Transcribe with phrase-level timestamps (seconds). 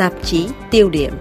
[0.00, 1.12] Tạp chí tiêu điểm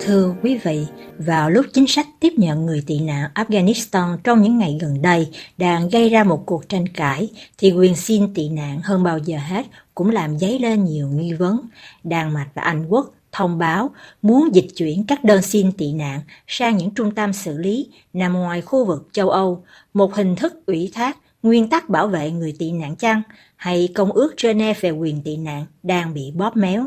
[0.00, 0.86] Thưa quý vị,
[1.18, 5.28] vào lúc chính sách tiếp nhận người tị nạn Afghanistan trong những ngày gần đây
[5.58, 7.28] đang gây ra một cuộc tranh cãi,
[7.58, 11.32] thì quyền xin tị nạn hơn bao giờ hết cũng làm dấy lên nhiều nghi
[11.32, 11.60] vấn.
[12.04, 13.90] Đan Mạch và Anh Quốc thông báo
[14.22, 18.32] muốn dịch chuyển các đơn xin tị nạn sang những trung tâm xử lý nằm
[18.32, 22.54] ngoài khu vực châu Âu, một hình thức ủy thác nguyên tắc bảo vệ người
[22.58, 23.22] tị nạn chăng
[23.56, 26.86] hay Công ước Geneva về quyền tị nạn đang bị bóp méo.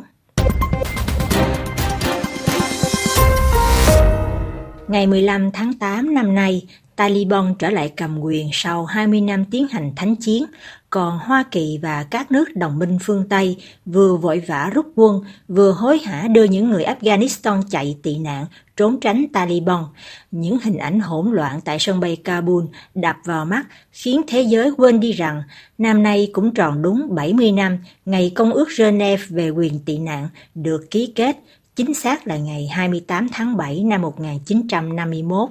[4.87, 9.67] Ngày 15 tháng 8 năm nay, Taliban trở lại cầm quyền sau 20 năm tiến
[9.67, 10.45] hành thánh chiến,
[10.89, 15.21] còn Hoa Kỳ và các nước đồng minh phương Tây vừa vội vã rút quân,
[15.47, 18.45] vừa hối hả đưa những người Afghanistan chạy tị nạn,
[18.77, 19.83] trốn tránh Taliban.
[20.31, 22.63] Những hình ảnh hỗn loạn tại sân bay Kabul
[22.95, 25.43] đập vào mắt, khiến thế giới quên đi rằng
[25.77, 30.29] năm nay cũng tròn đúng 70 năm ngày Công ước Geneva về quyền tị nạn
[30.55, 31.37] được ký kết,
[31.75, 35.49] chính xác là ngày 28 tháng 7 năm 1951.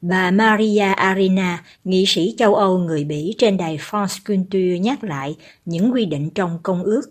[0.00, 5.36] Bà Maria Arena, nghị sĩ châu Âu người Bỉ trên đài France Culture nhắc lại
[5.64, 7.02] những quy định trong công ước.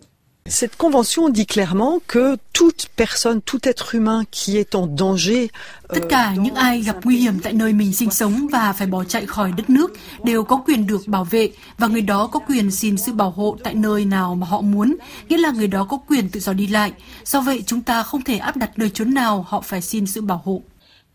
[0.48, 5.50] Cette convention dit clairement que toute personne, tout être humain qui est en danger
[5.90, 9.04] Tất cả những ai gặp nguy hiểm tại nơi mình sinh sống và phải bỏ
[9.04, 12.72] chạy khỏi đất nước đều có quyền được bảo vệ và người đó có quyền
[12.72, 14.96] xin sự bảo hộ tại nơi nào mà họ muốn,
[15.30, 16.92] nghĩa là người đó có quyền tự do đi lại.
[17.26, 20.22] Do vậy chúng ta không thể áp đặt nơi chốn nào họ phải xin sự
[20.22, 20.62] bảo hộ.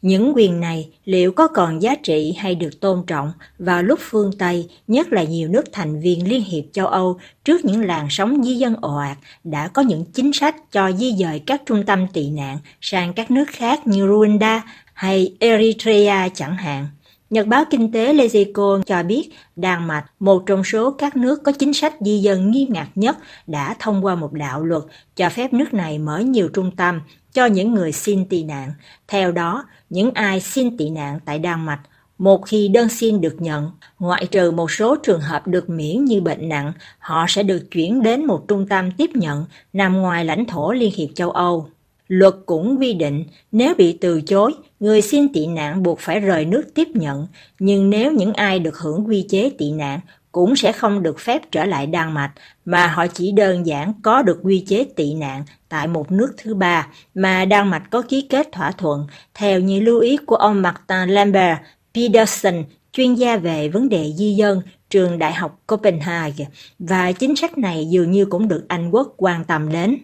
[0.02, 4.30] Những quyền này liệu có còn giá trị hay được tôn trọng vào lúc phương
[4.38, 8.44] Tây, nhất là nhiều nước thành viên Liên hiệp châu Âu trước những làn sóng
[8.44, 12.06] di dân ồ ạt đã có những chính sách cho di dời các trung tâm
[12.12, 14.60] tị nạn sang các nước khác như Rwanda
[14.94, 16.86] hay Eritrea chẳng hạn.
[17.30, 21.52] Nhật báo kinh tế Lexico cho biết Đan Mạch, một trong số các nước có
[21.52, 24.82] chính sách di dân nghiêm ngặt nhất, đã thông qua một đạo luật
[25.16, 27.00] cho phép nước này mở nhiều trung tâm
[27.32, 28.72] cho những người xin tị nạn.
[29.08, 31.80] Theo đó, những ai xin tị nạn tại Đan Mạch
[32.20, 36.20] một khi đơn xin được nhận, ngoại trừ một số trường hợp được miễn như
[36.20, 40.44] bệnh nặng, họ sẽ được chuyển đến một trung tâm tiếp nhận nằm ngoài lãnh
[40.44, 41.68] thổ Liên hiệp châu Âu.
[42.10, 46.44] Luật cũng quy định nếu bị từ chối, người xin tị nạn buộc phải rời
[46.44, 47.26] nước tiếp nhận,
[47.58, 50.00] nhưng nếu những ai được hưởng quy chế tị nạn
[50.32, 52.32] cũng sẽ không được phép trở lại Đan Mạch,
[52.64, 56.54] mà họ chỉ đơn giản có được quy chế tị nạn tại một nước thứ
[56.54, 60.62] ba mà Đan Mạch có ký kết thỏa thuận, theo như lưu ý của ông
[60.62, 61.58] Martin Lambert
[61.94, 66.48] Peterson, chuyên gia về vấn đề di dân, trường Đại học Copenhagen,
[66.78, 69.96] và chính sách này dường như cũng được Anh Quốc quan tâm đến.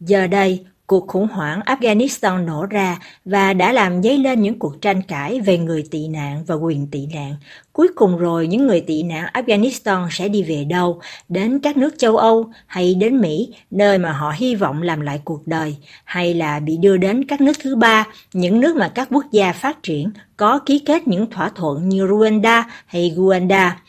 [0.00, 4.80] Giờ đây, Cuộc khủng hoảng Afghanistan nổ ra và đã làm dấy lên những cuộc
[4.80, 7.34] tranh cãi về người tị nạn và quyền tị nạn.
[7.72, 11.00] Cuối cùng rồi những người tị nạn Afghanistan sẽ đi về đâu?
[11.28, 15.20] Đến các nước châu Âu hay đến Mỹ, nơi mà họ hy vọng làm lại
[15.24, 15.76] cuộc đời?
[16.04, 19.52] Hay là bị đưa đến các nước thứ ba, những nước mà các quốc gia
[19.52, 23.80] phát triển có ký kết những thỏa thuận như Rwanda hay Uganda?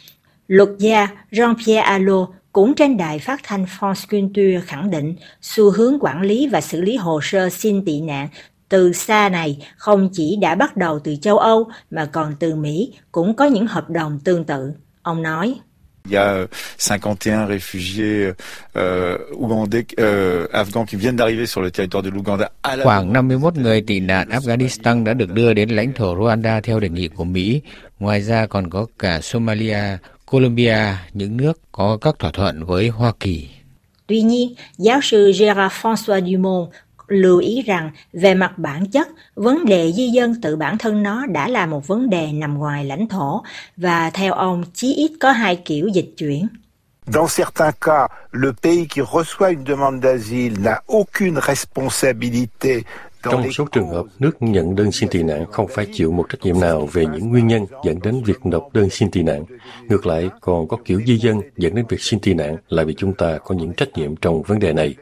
[0.47, 5.97] Luật gia Jean-Pierre Allot cũng trên đài phát thanh France Culture khẳng định xu hướng
[5.99, 8.27] quản lý và xử lý hồ sơ xin tị nạn
[8.69, 12.93] từ xa này không chỉ đã bắt đầu từ châu Âu mà còn từ Mỹ
[13.11, 14.73] cũng có những hợp đồng tương tự.
[15.01, 15.55] Ông nói.
[16.05, 16.47] Il y a
[16.77, 18.33] 51 réfugiés
[18.75, 22.49] euh, ougandais, euh, afghans qui viennent d'arriver sur le territoire de l'Ouganda.
[22.83, 26.89] Khoảng 51 người tị nạn Afghanistan đã được đưa đến lãnh thổ Rwanda theo đề
[26.89, 27.61] nghị của Mỹ.
[27.99, 29.97] Ngoài ra còn có cả Somalia,
[30.31, 30.77] Colombia,
[31.13, 33.47] những nước có các thỏa thuận với Hoa Kỳ.
[34.07, 36.69] Tuy nhiên, giáo sư Gérard François Dumont
[37.07, 41.25] lưu ý rằng về mặt bản chất, vấn đề di dân tự bản thân nó
[41.25, 43.41] đã là một vấn đề nằm ngoài lãnh thổ
[43.77, 46.47] và theo ông chí ít có hai kiểu dịch chuyển.
[47.07, 52.83] Dans certains cas, le pays qui reçoit une demande d'asile n'a aucune responsabilité
[53.23, 56.25] trong một số trường hợp, nước nhận đơn xin tị nạn không phải chịu một
[56.29, 59.45] trách nhiệm nào về những nguyên nhân dẫn đến việc nộp đơn xin tị nạn.
[59.89, 62.93] Ngược lại, còn có kiểu di dân dẫn đến việc xin tị nạn là vì
[62.93, 64.95] chúng ta có những trách nhiệm trong vấn đề này.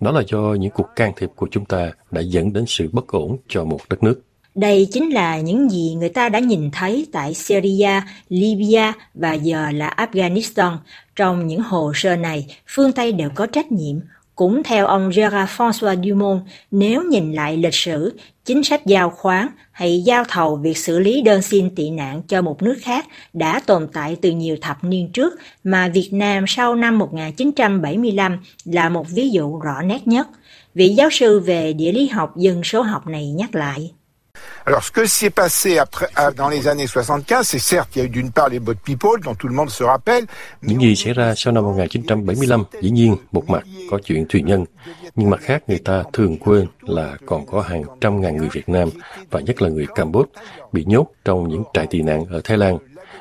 [0.00, 3.08] Đó là do những cuộc can thiệp của chúng ta đã dẫn đến sự bất
[3.08, 4.20] ổn cho một đất nước.
[4.56, 9.70] Đây chính là những gì người ta đã nhìn thấy tại Syria, Libya và giờ
[9.70, 10.76] là Afghanistan.
[11.16, 13.96] Trong những hồ sơ này, phương Tây đều có trách nhiệm,
[14.34, 19.46] cũng theo ông Gérard François Dumont, nếu nhìn lại lịch sử, chính sách giao khoán
[19.72, 23.60] hay giao thầu việc xử lý đơn xin tị nạn cho một nước khác đã
[23.66, 29.06] tồn tại từ nhiều thập niên trước mà Việt Nam sau năm 1975 là một
[29.10, 30.28] ví dụ rõ nét nhất.
[30.74, 33.90] Vị giáo sư về địa lý học dân số học này nhắc lại.
[34.64, 38.04] Alors, ce que s'est passé après, dans les années 75, c'est certes, il y a
[38.04, 40.26] eu d'une part les boat people, dont tout le monde se rappelle.
[40.62, 44.64] Những gì xảy ra sau năm 1975, dĩ nhiên, một mặt có chuyện thuyền nhân,
[45.14, 48.68] nhưng mặt khác người ta thường quên là còn có hàng trăm ngàn người Việt
[48.68, 48.88] Nam,
[49.30, 50.30] và nhất là người Campuchia,
[50.72, 52.78] bị nhốt trong những trại tị nạn ở Thái Lan.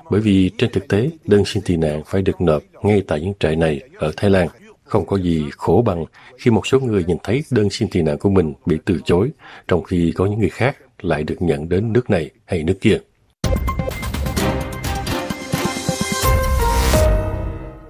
[0.09, 3.33] Bởi vì trên thực tế, đơn xin tị nạn phải được nộp ngay tại những
[3.39, 4.47] trại này ở Thái Lan.
[4.83, 6.05] Không có gì khổ bằng
[6.37, 9.29] khi một số người nhìn thấy đơn xin tị nạn của mình bị từ chối,
[9.67, 12.97] trong khi có những người khác lại được nhận đến nước này hay nước kia.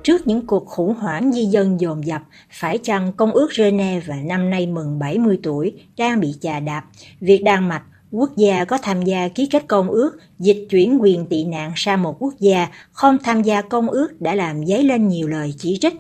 [0.04, 2.22] Trước những cuộc khủng hoảng di dân dồn dập,
[2.52, 6.84] phải chăng Công ước Geneva năm nay mừng 70 tuổi đang bị chà đạp?
[7.20, 11.26] Việc Đan Mạch, quốc gia có tham gia ký kết công ước dịch chuyển quyền
[11.26, 15.08] tị nạn sang một quốc gia không tham gia công ước đã làm dấy lên
[15.08, 15.94] nhiều lời chỉ trích.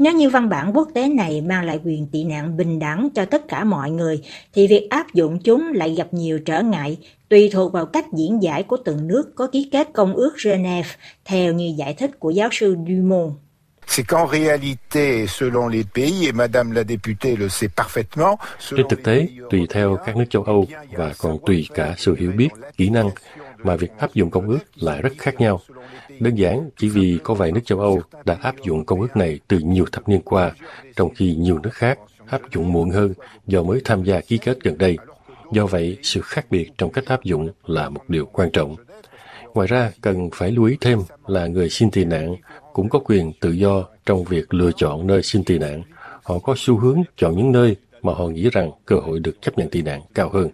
[0.00, 3.24] Nếu như văn bản quốc tế này mang lại quyền tị nạn bình đẳng cho
[3.24, 6.98] tất cả mọi người, thì việc áp dụng chúng lại gặp nhiều trở ngại,
[7.28, 10.88] tùy thuộc vào cách diễn giải của từng nước có ký kết công ước Geneva,
[11.24, 13.32] theo như giải thích của giáo sư Dumont
[13.90, 18.38] c'est qu'en réalité, selon les pays, et Madame la députée le sait parfaitement,
[18.76, 22.32] trên thực tế, tùy theo các nước châu Âu và còn tùy cả sự hiểu
[22.32, 23.10] biết, kỹ năng
[23.58, 25.60] mà việc áp dụng công ước lại rất khác nhau.
[26.20, 29.40] Đơn giản chỉ vì có vài nước châu Âu đã áp dụng công ước này
[29.48, 30.52] từ nhiều thập niên qua,
[30.96, 33.14] trong khi nhiều nước khác áp dụng muộn hơn
[33.46, 34.96] do mới tham gia ký kết gần đây.
[35.52, 38.76] Do vậy, sự khác biệt trong cách áp dụng là một điều quan trọng.
[39.54, 42.36] Ngoài ra, cần phải lưu ý thêm là người xin tị nạn
[42.72, 45.82] cũng có quyền tự do trong việc lựa chọn nơi xin tị nạn.
[46.22, 49.58] Họ có xu hướng chọn những nơi mà họ nghĩ rằng cơ hội được chấp
[49.58, 50.48] nhận tị nạn cao hơn.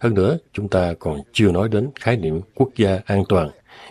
[0.00, 3.50] Hơn nữa, chúng ta còn chưa nói đến khái niệm quốc gia an toàn,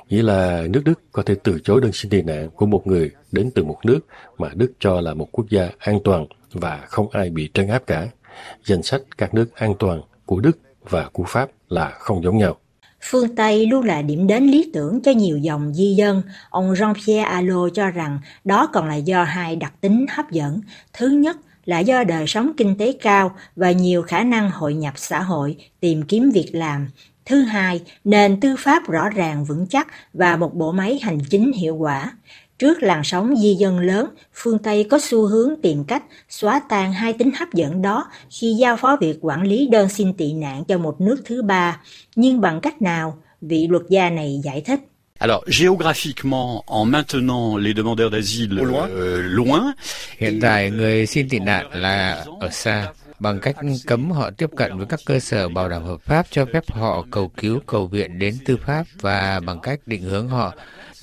[0.10, 3.12] nghĩa là nước Đức có thể từ chối đơn xin tị nạn của một người
[3.31, 4.00] đến từ một nước
[4.38, 7.88] mà Đức cho là một quốc gia an toàn và không ai bị trấn áp
[7.88, 8.07] cả.
[8.63, 10.57] Danh sách các nước an toàn của Đức
[10.89, 12.57] và của Pháp là không giống nhau.
[13.10, 16.22] Phương Tây luôn là điểm đến lý tưởng cho nhiều dòng di dân.
[16.50, 20.62] Ông Jean-Pierre Allo cho rằng đó còn là do hai đặc tính hấp dẫn.
[20.94, 24.94] Thứ nhất là do đời sống kinh tế cao và nhiều khả năng hội nhập
[24.98, 26.88] xã hội, tìm kiếm việc làm.
[27.25, 31.52] Thứ hai, nền tư pháp rõ ràng vững chắc và một bộ máy hành chính
[31.52, 32.12] hiệu quả.
[32.60, 36.94] Trước làn sóng di dân lớn, phương Tây có xu hướng tìm cách xóa tan
[36.94, 40.63] hai tính hấp dẫn đó khi giao phó việc quản lý đơn xin tị nạn
[40.68, 41.81] cho một nước thứ ba.
[42.16, 43.18] Nhưng bằng cách nào?
[43.42, 44.80] Vị luật gia này giải thích.
[45.19, 48.90] Alors, géographiquement, en maintenant les demandeurs d'asile loin.
[48.90, 49.72] Euh, loin.
[50.18, 53.56] Hiện tại, người xin tị nạn là ở xa, bằng cách
[53.88, 57.06] cấm họ tiếp cận với các cơ sở bảo đảm hợp pháp cho phép họ
[57.12, 60.53] cầu cứu, cầu viện đến tư pháp và bằng cách định hướng họ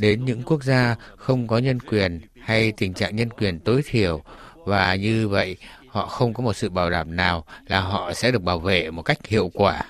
[0.00, 4.22] đến những quốc gia không có nhân quyền hay tình trạng nhân quyền tối thiểu
[4.54, 5.56] và như vậy,
[5.88, 9.02] họ không có một sự bảo đảm nào là họ sẽ được bảo vệ một
[9.02, 9.82] cách hiệu quả.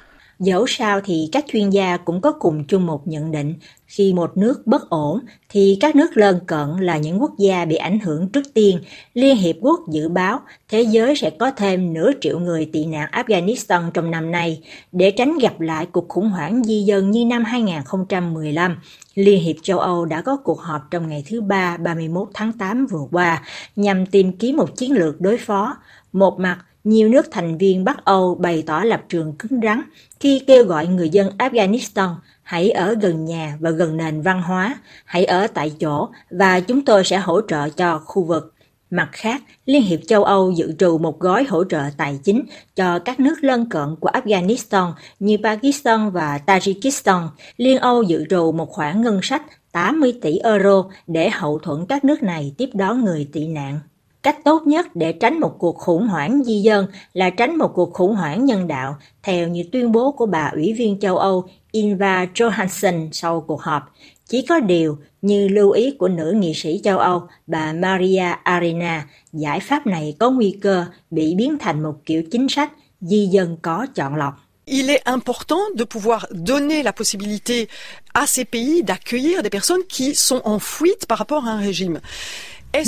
[0.42, 3.54] Dẫu sao thì các chuyên gia cũng có cùng chung một nhận định,
[3.86, 5.18] khi một nước bất ổn
[5.48, 8.78] thì các nước lân cận là những quốc gia bị ảnh hưởng trước tiên.
[9.14, 13.08] Liên Hiệp Quốc dự báo thế giới sẽ có thêm nửa triệu người tị nạn
[13.12, 14.60] Afghanistan trong năm nay.
[14.92, 18.76] Để tránh gặp lại cuộc khủng hoảng di dân như năm 2015,
[19.14, 22.86] Liên hiệp châu Âu đã có cuộc họp trong ngày thứ Ba 31 tháng 8
[22.86, 23.42] vừa qua
[23.76, 25.76] nhằm tìm kiếm một chiến lược đối phó.
[26.12, 29.82] Một mặt, nhiều nước thành viên Bắc Âu bày tỏ lập trường cứng rắn
[30.20, 34.78] khi kêu gọi người dân Afghanistan hãy ở gần nhà và gần nền văn hóa,
[35.04, 38.54] hãy ở tại chỗ và chúng tôi sẽ hỗ trợ cho khu vực.
[38.90, 42.42] Mặt khác, Liên hiệp châu Âu dự trù một gói hỗ trợ tài chính
[42.76, 47.28] cho các nước lân cận của Afghanistan như Pakistan và Tajikistan.
[47.56, 49.42] Liên Âu dự trù một khoản ngân sách
[49.72, 53.80] 80 tỷ euro để hậu thuẫn các nước này tiếp đón người tị nạn.
[54.22, 57.92] Cách tốt nhất để tránh một cuộc khủng hoảng di dân là tránh một cuộc
[57.92, 62.26] khủng hoảng nhân đạo, theo như tuyên bố của bà Ủy viên châu Âu Inva
[62.34, 63.82] Johansson sau cuộc họp.
[64.28, 69.06] Chỉ có điều, như lưu ý của nữ nghị sĩ châu Âu, bà Maria Arena,
[69.32, 73.56] giải pháp này có nguy cơ bị biến thành một kiểu chính sách di dân
[73.62, 74.34] có chọn lọc.
[74.64, 77.66] Il est important de pouvoir donner la possibilité
[78.12, 82.00] à ces pays d'accueillir des personnes qui sont en fuite par rapport à un régime.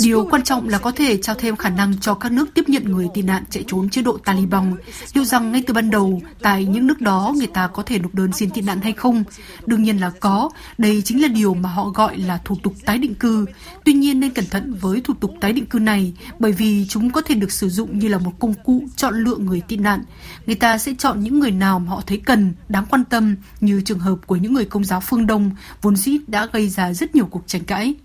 [0.03, 2.83] Điều quan trọng là có thể trao thêm khả năng cho các nước tiếp nhận
[2.83, 4.75] người tị nạn chạy trốn chế độ Taliban.
[5.13, 8.15] Liệu rằng ngay từ ban đầu, tại những nước đó người ta có thể nộp
[8.15, 9.23] đơn xin tị nạn hay không?
[9.65, 10.49] Đương nhiên là có.
[10.77, 13.45] Đây chính là điều mà họ gọi là thủ tục tái định cư.
[13.83, 17.11] Tuy nhiên nên cẩn thận với thủ tục tái định cư này bởi vì chúng
[17.11, 20.03] có thể được sử dụng như là một công cụ chọn lựa người tị nạn.
[20.45, 23.81] Người ta sẽ chọn những người nào mà họ thấy cần, đáng quan tâm như
[23.81, 25.51] trường hợp của những người công giáo phương Đông
[25.81, 27.95] vốn dĩ đã gây ra rất nhiều cuộc tranh cãi.